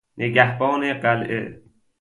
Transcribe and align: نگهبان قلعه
نگهبان 0.17 0.93
قلعه 0.93 1.61